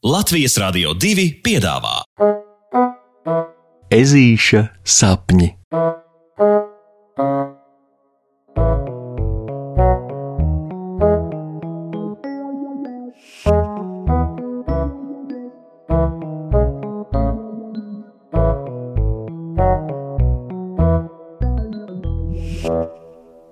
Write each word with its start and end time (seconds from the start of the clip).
Latvijas 0.00 0.54
Rādio 0.56 0.94
2 0.96 1.26
piedāvā 1.44 1.98
Ezīša 3.92 4.62
sapņi. 4.80 5.50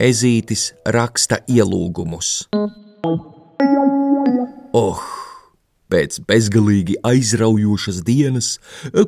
Ezītis 0.01 0.71
raksta 0.97 1.43
ielūgumus. 1.45 2.49
Pēc 5.99 6.21
bezgalīgi 6.31 6.95
aizraujošas 7.09 7.97
dienas, 8.07 8.53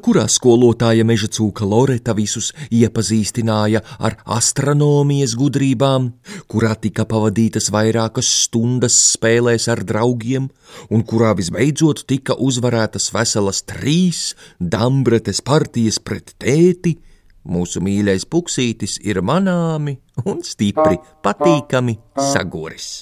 kurā 0.03 0.25
skolotāja 0.27 1.05
meža 1.07 1.29
cūka 1.31 1.63
Loreta 1.63 2.17
visus 2.19 2.49
iepazīstināja 2.75 3.85
ar 4.03 4.17
astronomijas 4.39 5.37
gudrībām, 5.39 6.09
kurā 6.51 6.73
tika 6.75 7.05
pavadītas 7.07 7.71
vairākas 7.71 8.33
stundas 8.41 8.97
spēlēs 9.13 9.69
ar 9.71 9.85
draugiem, 9.87 10.49
un 10.91 11.07
kurā 11.07 11.31
visbeidzot 11.39 12.03
tika 12.11 12.35
uzvarētas 12.35 13.13
veselas 13.15 13.63
trīs 13.71 14.25
dambretes 14.59 15.45
partijas 15.47 16.03
pret 16.03 16.35
tēti, 16.43 16.97
mūsu 17.45 17.83
mīļais 17.85 18.27
puksītis 18.31 18.99
ir 19.07 19.23
manāmi 19.25 19.99
un 20.27 20.45
stipri 20.47 21.01
patīkami 21.25 21.99
saguris 22.33 23.01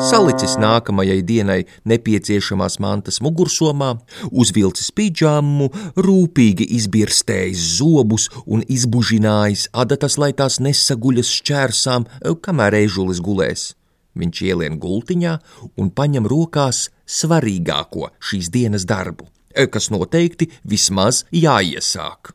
salicis 0.00 0.56
nākamajai 0.60 1.20
dienai 1.26 1.58
nepieciešamās 1.88 2.78
mantas 2.80 3.20
mugursomā, 3.24 3.92
uzvilcis 4.30 4.90
pidžamu, 4.96 5.68
rūpīgi 6.00 6.66
izbirstējis 6.78 7.66
zobus 7.78 8.28
un 8.46 8.64
izbužinājis 8.64 9.68
adatas, 9.76 10.16
lai 10.20 10.32
tās 10.36 10.58
nesaguļas 10.64 11.34
šķērsām, 11.40 12.08
kamēr 12.44 12.80
ežulis 12.82 13.20
gulēs. 13.24 13.70
Viņš 14.18 14.42
ielien 14.48 14.80
gultiņā 14.82 15.36
un 15.78 15.92
paņem 15.94 16.26
rokās 16.30 16.88
svarīgāko 17.06 18.10
šīs 18.30 18.50
dienas 18.50 18.88
darbu, 18.88 19.28
kas 19.70 19.92
noteikti 19.94 20.50
vismaz 20.64 21.24
jāiesāk. 21.30 22.34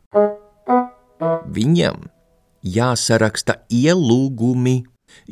Viņam 1.56 2.04
jāsaraksta 2.66 3.62
ielūgumi 3.70 4.82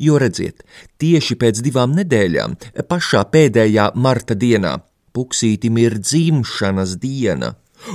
Jo 0.00 0.18
redziet, 0.18 0.62
tieši 1.02 1.36
pēc 1.38 1.60
divām 1.64 1.94
nedēļām, 1.98 2.56
pašā 2.88 3.20
pēdējā 3.34 3.90
marta 3.94 4.36
dienā, 4.38 4.78
Puksītim 5.14 5.76
ir 5.78 5.94
dzimšanas 6.02 6.96
diena, 6.98 7.52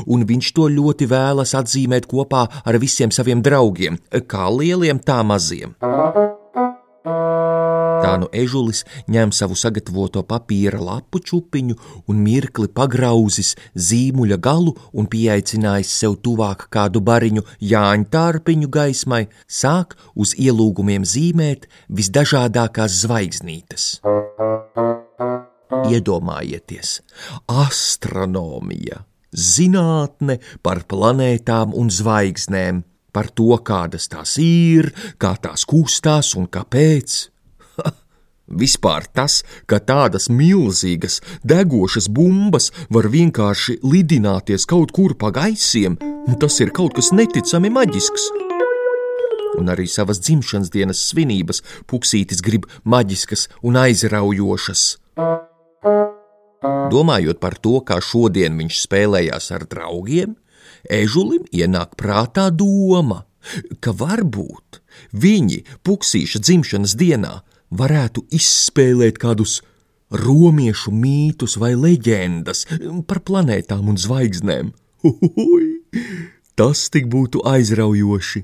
un 0.08 0.24
viņš 0.30 0.54
to 0.56 0.70
ļoti 0.72 1.10
vēlas 1.12 1.52
atzīmēt 1.60 2.08
kopā 2.08 2.46
ar 2.64 2.80
visiem 2.80 3.12
saviem 3.12 3.44
draugiem, 3.44 4.00
kā 4.32 4.48
lieliem, 4.48 5.04
tā 5.04 5.20
maziem. 5.28 5.76
Tā 8.10 8.16
nu 8.18 8.28
ežulis 8.34 8.80
ņem 9.14 9.30
savu 9.36 9.54
sagatavoto 9.60 10.24
papīra 10.26 10.80
lapu 10.82 11.20
čupiņu 11.22 11.76
un 12.10 12.24
mirkli 12.26 12.66
pagrauzis 12.74 13.52
zīmuļa 13.78 14.40
galu 14.42 14.74
un 14.98 15.06
pieaicinājis 15.12 15.92
sev 16.02 16.16
tuvāk 16.26 16.66
kādu 16.74 17.04
bariņu 17.06 17.46
Jāņu 17.70 18.10
tārpiņu 18.10 18.72
gaismai, 18.74 19.28
sāk 19.46 19.94
uz 20.18 20.34
ielūgumiem 20.42 21.06
zīmēt 21.06 21.70
visdažādākās 21.86 22.98
zvaigznītes. 23.04 23.88
Iedomājieties, 25.94 27.00
astronomija, 27.46 29.04
zinātne 29.30 30.42
par 30.66 30.82
planētām 30.90 31.78
un 31.78 31.94
zvaigznēm, 31.94 32.82
par 33.14 33.30
to, 33.30 33.54
kādas 33.62 34.10
tās 34.10 34.40
ir, 34.42 34.96
kā 35.22 35.38
tās 35.38 35.70
kustās 35.70 36.34
un 36.40 36.50
kāpēc. 36.50 37.28
Vispār 38.50 39.06
tas, 39.14 39.44
ka 39.70 39.78
tādas 39.78 40.30
milzīgas, 40.34 41.20
degošas 41.46 42.10
bumbas 42.10 42.72
var 42.90 43.10
vienkārši 43.14 43.80
lidināties 43.86 44.66
kaut 44.70 44.92
kur 44.96 45.14
pa 45.14 45.30
gaisiem, 45.30 46.00
tas 46.42 46.60
ir 46.60 46.74
kaut 46.74 46.98
kas 46.98 47.12
neticami 47.14 47.70
maģisks. 47.70 48.30
Un 49.60 49.70
arī 49.70 49.86
savas 49.90 50.22
dzimšanas 50.24 50.70
dienas 50.74 51.02
svinības 51.10 51.62
Puksītis 51.90 52.42
grib 52.46 52.66
maģiskas 52.86 53.48
un 53.66 53.78
aizraujošas. 53.82 54.84
Domājot 56.90 57.40
par 57.40 57.58
to, 57.62 57.80
kā 57.86 58.00
šodien 58.02 58.58
viņš 58.58 58.84
spēlējās 58.86 59.52
ar 59.56 59.66
draugiem, 59.70 60.38
Ežulim 60.88 61.44
ienāk 61.52 61.98
prātā 62.00 62.48
doma, 62.56 63.26
ka 63.84 63.92
varbūt 63.92 64.80
viņi 65.12 65.64
Puksīša 65.84 66.40
dzimšanas 66.40 66.96
dienā 67.00 67.40
varētu 67.72 68.26
izspēlēt 68.34 69.20
kādus 69.22 69.60
romiešu 70.10 70.92
mītus 70.94 71.58
vai 71.62 71.76
leģendas 71.78 72.66
par 73.08 73.22
planētām 73.26 73.92
un 73.92 73.98
zvaigznēm. 73.98 74.72
Uhuhui, 75.06 75.80
tas 76.58 76.90
tik 76.92 77.08
būtu 77.12 77.44
aizraujoši. 77.48 78.44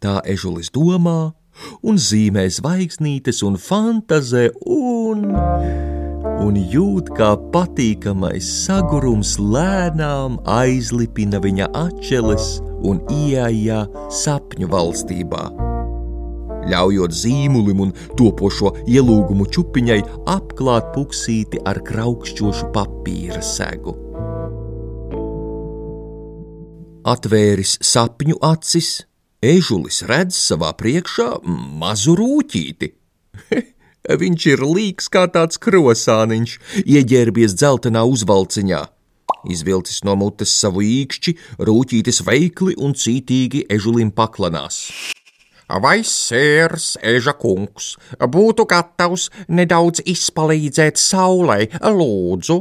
Tā 0.00 0.20
ežulis 0.24 0.70
domā 0.72 1.32
un 1.84 1.98
zīmē 2.00 2.46
zvaigznītes 2.48 3.42
un 3.44 3.58
fantazē 3.60 4.46
un, 4.64 5.26
un 6.40 6.60
jūt, 6.72 7.12
kā 7.18 7.34
patīkamais 7.52 8.48
sagurums 8.64 9.36
lēnām 9.36 10.38
aizlipina 10.48 11.42
viņa 11.44 11.68
atšķeles 11.84 12.54
un 12.88 13.02
ieejā 13.12 13.84
sapņu 14.22 14.70
valstībā 14.72 15.69
ļaujot 16.68 17.14
zīmulim 17.14 17.80
un 17.86 17.94
topošo 18.18 18.74
ielūgumu 18.90 19.48
čupiņai 19.54 20.00
apklāt 20.34 20.92
puksīti 20.94 21.62
ar 21.64 21.80
kraukšķošu 21.86 22.70
papīra 22.74 23.42
segu. 23.44 23.96
Atvēris 27.10 27.78
sapņu 27.80 28.36
acis, 28.44 29.06
ežulis 29.40 30.02
redz 30.08 30.36
savā 30.36 30.74
priekšā 30.76 31.30
mazu 31.80 32.16
rūtīti. 32.18 32.92
Viņš 34.20 34.46
ir 34.52 34.64
līks 34.64 35.08
kā 35.12 35.26
tāds 35.32 35.60
krosāniņš, 35.60 36.56
ieģērbies 36.84 37.56
dzeltenā 37.56 38.04
uzvalciņā. 38.08 38.80
Izvilcis 39.48 40.02
no 40.04 40.16
mutes 40.20 40.52
savu 40.52 40.82
īkšķi, 40.84 41.36
rūtītis 41.64 42.20
veikli 42.26 42.76
un 42.76 42.92
cītīgi 42.96 43.64
ežulim 43.72 44.12
paklanās. 44.12 44.82
Vai 45.78 46.00
sērs, 46.02 46.96
eža 46.98 47.36
kungs, 47.38 47.94
būtu 48.18 48.66
gatavs 48.66 49.28
nedaudz 49.46 50.02
izpalīdzēt 50.02 50.98
saulē, 50.98 51.68
lūdzu? 51.78 52.56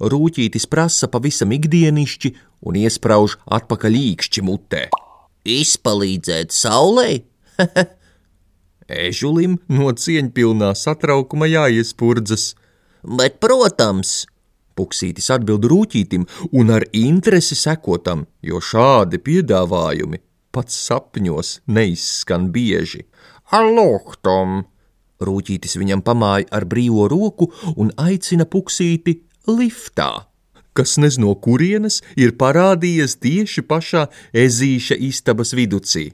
Rūtītis 0.00 0.64
prasa 0.68 1.08
pavisam 1.12 1.52
ikdienišķi 1.52 2.32
un 2.68 2.78
iesprāž 2.80 3.36
atpakaļ 3.58 3.98
īkšķi 4.00 4.44
mutē. 4.48 4.82
Izpalīdzēt 5.44 6.52
saulē? 6.56 7.10
Ežulim 9.06 9.58
no 9.68 9.92
cieņpilnā 9.92 10.72
satraukuma 10.76 11.48
jāiespurdzas. 11.50 12.54
Bet, 13.04 13.36
protams, 13.42 14.24
Puksītis 14.76 15.30
atbild 15.32 15.64
rūtītim 15.64 16.26
un 16.52 16.72
ar 16.74 16.84
interesi 16.92 17.56
sekotam, 17.56 18.26
jo 18.44 18.60
šādi 18.60 19.20
piedāvājumi 19.24 20.20
pats 20.56 20.78
sapņos 20.88 21.60
neizskan 21.68 22.48
bieži. 22.54 23.04
Alohtom! 23.52 24.64
Rūtītis 25.26 25.78
viņam 25.80 26.02
pamāja 26.04 26.48
ar 26.52 26.66
brīvo 26.68 27.06
roku 27.08 27.48
un 27.76 27.92
aicina 27.96 28.44
puksīti 28.44 29.14
liftā, 29.48 30.26
kas 30.76 30.96
nez 31.00 31.16
no 31.22 31.32
kurienes 31.46 32.02
ir 32.20 32.34
parādījies 32.40 33.16
tieši 33.24 33.64
pašā 33.70 34.06
ezīša 34.44 34.98
istabas 35.08 35.54
viducī. 35.56 36.10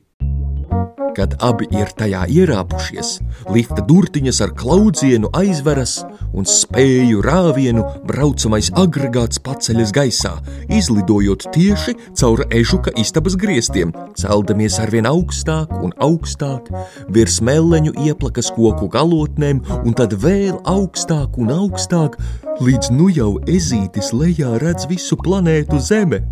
Kad 1.17 1.35
abi 1.45 1.67
ir 1.77 1.91
tajā 1.99 2.23
ierāpušies, 2.33 3.19
lifta 3.53 3.83
durtiņas 3.85 4.39
ar 4.45 4.53
klaudzienu 4.57 5.29
aizveras 5.37 5.99
un 6.33 6.47
spēju 6.49 7.21
rāvienu 7.25 7.85
braucamais 8.09 8.71
agregāts 8.81 9.41
paceļas 9.45 9.93
gaisā, 9.93 10.33
izlidojot 10.73 11.45
tieši 11.53 11.95
caur 12.19 12.45
ežuka 12.49 12.95
istabas 13.03 13.37
griestiem, 13.37 13.93
celdamies 14.17 14.79
arvien 14.81 15.09
augstāk 15.11 15.75
un 15.83 15.93
augstāk, 16.01 16.71
virs 17.13 17.41
meleņu 17.45 17.93
ieplakas 18.07 18.49
koku 18.57 18.89
galotnēm 18.93 19.61
un 19.83 19.99
tad 19.99 20.17
vēl 20.25 20.57
augstāk 20.65 21.37
un 21.43 21.53
augstāk, 21.53 22.17
līdz 22.65 22.93
nu 22.97 23.11
jau 23.13 23.35
ezītis 23.45 24.15
lejā 24.17 24.57
redz 24.65 24.89
visu 24.89 25.21
planētu 25.21 25.81
Zeme. 25.83 26.25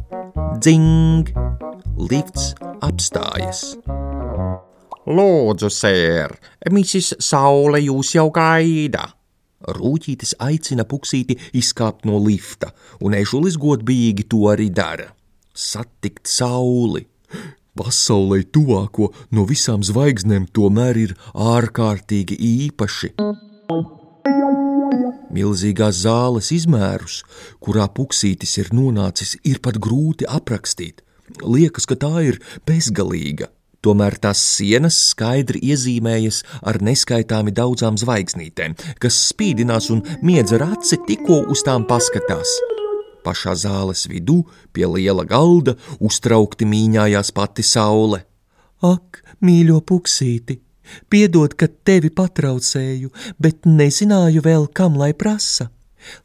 Dzing! 0.60 1.28
Lifts 2.00 2.54
apstājas. 2.80 3.74
Lūdzu, 5.10 5.70
sēr, 5.74 6.36
misis 6.70 7.14
Saule 7.18 7.80
jūs 7.82 8.14
jau 8.14 8.28
gaida. 8.34 9.08
Rūtītis 9.76 10.36
aicina 10.40 10.86
puksīti 10.88 11.36
izkāpt 11.58 12.06
no 12.08 12.20
lifta, 12.22 12.70
un 13.02 13.16
ežulis 13.18 13.58
godbijīgi 13.60 14.28
to 14.30 14.46
arī 14.52 14.70
dara. 14.70 15.10
Satikt 15.52 16.30
sauli! 16.30 17.04
Pasaulē 17.80 18.42
tuvāko 18.54 19.10
no 19.34 19.44
visām 19.48 19.82
zvaigznēm 19.86 20.48
tomēr 20.54 20.98
ir 21.00 21.14
ārkārtīgi 21.34 22.38
īpaši. 22.46 23.12
Milzīgās 25.30 26.02
zāles 26.06 26.50
izmērus, 26.54 27.22
kurā 27.62 27.86
puksītis 27.94 28.58
ir 28.62 28.74
nonācis, 28.74 29.36
ir 29.46 29.62
pat 29.62 29.78
grūti 29.82 30.26
aprakstīt. 30.26 31.02
Liekas, 31.42 31.86
ka 31.86 31.98
tā 31.98 32.14
ir 32.26 32.40
bezgalīga. 32.66 33.50
Tomēr 33.80 34.18
tās 34.20 34.40
sienas 34.58 34.96
skaidri 35.10 35.62
iezīmējas 35.72 36.42
ar 36.68 36.78
neskaitāmi 36.84 37.54
daudzām 37.56 37.96
zvaigznītēm, 38.00 38.74
kas 39.00 39.16
spīdinās 39.30 39.88
un 39.94 40.02
miedz 40.20 40.52
ar 40.56 40.66
aci 40.74 40.98
tikko 41.06 41.38
uz 41.54 41.64
tām 41.64 41.86
paskatās. 41.88 42.52
Pašā 43.24 43.54
zāles 43.56 44.04
vidū, 44.08 44.42
pie 44.76 44.84
liela 44.84 45.24
galda, 45.28 45.78
uztraukti 45.96 46.68
mīņājās 46.68 47.32
pati 47.36 47.64
saule. 47.64 48.24
Ak, 48.84 49.22
mīļo 49.44 49.80
puksīti! 49.88 50.60
Piedod, 51.08 51.54
ka 51.54 51.68
tevi 51.86 52.10
patraucēju, 52.10 53.12
bet 53.38 53.68
nezināju 53.68 54.42
vēl, 54.44 54.66
kam 54.74 54.96
lai 55.00 55.12
prasa. 55.14 55.70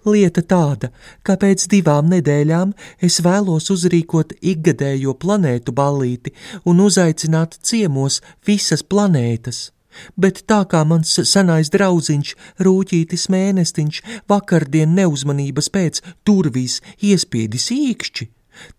Lieta 0.05 0.41
tāda, 0.41 0.91
ka 1.23 1.35
pēc 1.41 1.67
divām 1.71 2.09
nedēļām 2.13 2.73
es 3.03 3.21
vēlos 3.25 3.71
uzrīkot 3.73 4.35
ikgadējo 4.41 5.15
planētu 5.21 5.75
ballīti 5.75 6.33
un 6.65 6.83
uzaicināt 6.85 7.57
ciemos 7.61 8.21
visas 8.47 8.83
planētas. 8.83 9.69
Bet 10.19 10.43
tā 10.49 10.61
kā 10.67 10.83
mans 10.87 11.13
senais 11.23 11.71
draudziņš, 11.71 12.35
rūtītis 12.67 13.29
mēnestiņš, 13.31 14.01
vakardien 14.29 14.95
neuzmanības 14.97 15.71
pēc 15.71 16.01
turvīs 16.27 16.81
iespiedis 16.99 17.69
īkšķi, 17.71 18.27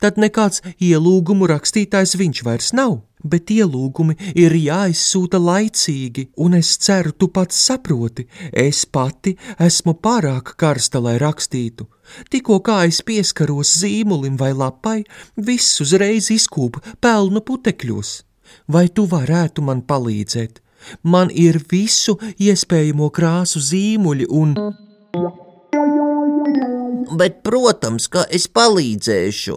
tad 0.00 0.20
nekāds 0.20 0.62
ielūgumu 0.76 1.48
rakstītājs 1.52 2.16
viņš 2.20 2.44
vairs 2.44 2.72
nav 2.76 3.00
bet 3.32 3.50
ielūgumi 3.54 4.16
ir 4.38 4.54
jāizsūta 4.56 5.40
laicīgi, 5.42 6.28
un 6.42 6.56
es 6.58 6.76
ceru, 6.82 7.12
tu 7.12 7.28
pats 7.28 7.58
saproti, 7.68 8.26
es 8.52 8.84
pati 8.86 9.36
esmu 9.58 9.96
pārāk 10.02 10.54
karsta, 10.60 11.02
lai 11.02 11.16
rakstītu. 11.22 11.88
Tikko 12.30 12.60
kā 12.66 12.82
es 12.86 13.02
pieskaros 13.02 13.74
zīmulim 13.82 14.38
vai 14.40 14.52
lapai, 14.54 15.00
viss 15.36 15.80
uzreiz 15.82 16.30
izkūp 16.30 16.78
pelnu 17.00 17.42
putekļos. 17.42 18.22
Vai 18.70 18.86
tu 18.88 19.06
varētu 19.10 19.62
man 19.66 19.82
palīdzēt? 19.82 20.62
Man 21.02 21.32
ir 21.34 21.58
visu 21.70 22.14
iespējamo 22.38 23.10
krāsu 23.10 23.62
zīmuļi 23.62 24.28
un. 24.30 24.54
Bet, 27.16 27.42
protams, 27.46 28.06
ka 28.12 28.26
es 28.30 28.46
palīdzēšu. 28.46 29.56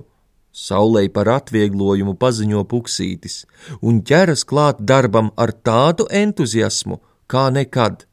Saulē 0.55 1.05
par 1.13 1.29
atvieglojumu 1.29 2.15
paziņo 2.19 2.63
puksītis 2.71 3.43
un 3.85 4.01
ķeras 4.01 4.45
klāt 4.49 4.81
darbam 4.81 5.29
ar 5.37 5.53
tādu 5.53 6.07
entuziasmu 6.09 6.99
kā 7.29 7.49
nekad. 7.53 8.05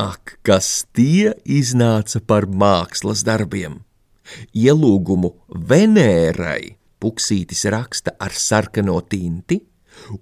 Ak, 0.00 0.38
kas 0.44 0.86
tie 0.96 1.32
iznāca 1.44 2.20
par 2.24 2.46
mākslas 2.48 3.24
darbiem! 3.24 3.80
Ielūgumu 4.56 5.32
Venērai 5.48 6.76
puksītis 7.00 7.66
raksta 7.72 8.14
ar 8.20 8.36
sarkano 8.36 9.00
tinti, 9.00 9.60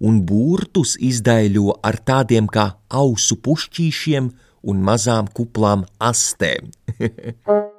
un 0.00 0.22
burtus 0.26 0.96
izdaļo 1.10 1.78
ar 1.86 2.00
tādiem 2.10 2.50
kā 2.50 2.68
ausu 2.88 3.38
pušķīšiem 3.44 4.30
un 4.70 4.86
mazām 4.90 5.30
kuplām 5.34 5.86
astēm. 6.10 6.72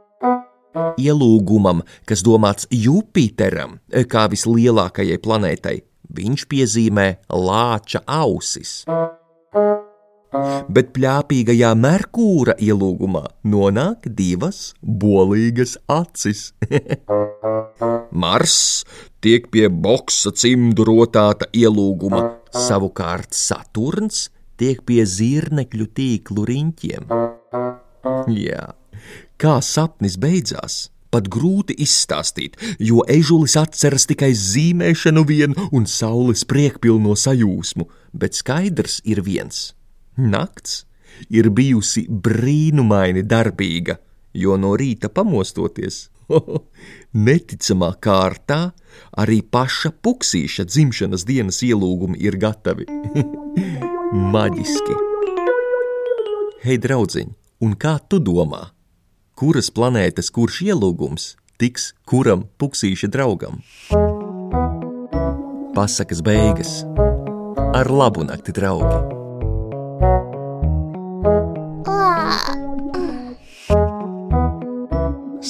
Ielūgumam, 1.00 1.82
kas 2.06 2.22
domāts 2.26 2.68
Jupiteram, 2.70 3.80
kā 4.12 4.28
vislielākajai 4.30 5.18
planētai, 5.24 5.78
viņš 6.14 6.46
piezīmē 6.52 7.08
lāča 7.34 8.04
ausis. 8.06 8.84
Bet 10.70 10.92
plāpīgajā 10.94 11.72
Merkūra 11.74 12.54
ielūgumā 12.62 13.24
nonāk 13.50 14.06
divas 14.14 14.76
bolīgas 14.86 15.74
acis. 15.90 16.52
Mars 18.22 18.60
tiek 19.26 19.50
pie 19.50 19.66
boksa 19.74 20.30
cimdu 20.38 20.86
rotāta 20.86 21.50
ielūguma, 21.50 22.22
savukārt 22.54 23.34
Saturns 23.34 24.28
tiek 24.62 24.84
pie 24.86 25.02
zirnekļu 25.10 25.90
tīklu 25.98 26.46
riņķiem. 26.50 27.10
Jā, 28.30 28.68
Kā 29.40 29.62
sapnis 29.64 30.18
beidzās, 30.20 30.90
pat 31.16 31.30
grūti 31.32 31.78
izstāstīt, 31.80 32.58
jo 32.84 33.06
ežulis 33.08 33.54
atceras 33.56 34.04
tikai 34.10 34.34
zīmēšanu 34.36 35.22
vien 35.30 35.54
un 35.72 35.86
saules 35.88 36.42
priekpilno 36.44 37.14
sajūsmu, 37.16 37.86
bet 38.12 38.36
skaidrs 38.36 39.00
ir 39.08 39.22
viens- 39.24 39.70
nakts 40.34 40.84
ir 41.30 41.48
bijusi 41.56 42.04
brīnumaini 42.10 43.24
darbīga, 43.24 43.96
jo 44.34 44.58
no 44.58 44.74
rīta 44.76 45.08
pamostoties, 45.08 46.10
neticamā 47.28 47.94
kārtā 48.04 48.74
arī 49.18 49.40
paša 49.42 49.94
puksīša 50.04 50.66
dzimšanas 50.68 51.24
dienas 51.24 51.62
ielūgumi 51.64 52.20
ir 52.20 52.36
gatavi. 52.44 52.90
Maģiski! 54.36 55.00
Hei, 56.66 56.76
draudziņ, 56.76 57.32
un 57.64 57.80
kā 57.80 57.96
tu 58.10 58.20
domā? 58.20 58.66
Kuras 59.40 59.70
planētas 59.72 60.28
kurš 60.36 60.58
ielūgums 60.66 61.30
tiks 61.62 61.94
kuram 62.10 62.42
puksīša 62.60 63.08
draugam. 63.14 63.62
Pasakas 65.78 66.20
beigas 66.26 66.82
ar 67.78 67.88
labu 67.88 68.26
nakti, 68.28 68.52
draugi! 68.52 69.00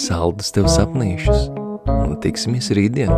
Saldus 0.06 0.54
tev 0.54 0.70
sapnīšus 0.70 1.50
un 1.90 2.18
tiksimies 2.22 2.70
rītdien! 2.78 3.10